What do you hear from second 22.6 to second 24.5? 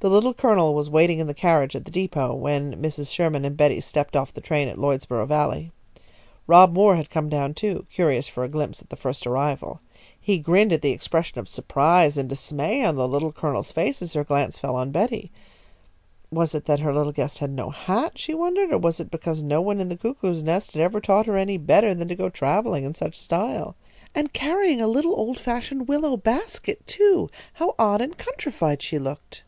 in such style? And